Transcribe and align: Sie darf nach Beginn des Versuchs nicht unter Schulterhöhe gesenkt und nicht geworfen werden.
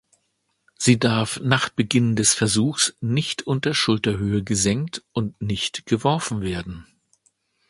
Sie 0.79 0.97
darf 0.97 1.39
nach 1.43 1.69
Beginn 1.69 2.15
des 2.15 2.33
Versuchs 2.33 2.95
nicht 3.01 3.43
unter 3.45 3.75
Schulterhöhe 3.75 4.43
gesenkt 4.43 5.03
und 5.13 5.39
nicht 5.43 5.85
geworfen 5.85 6.41
werden. 6.41 6.87